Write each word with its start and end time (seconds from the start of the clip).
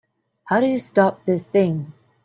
How 0.45 0.59
do 0.59 0.65
you 0.65 0.79
stop 0.79 1.25
this 1.25 1.43
thing? 1.43 1.93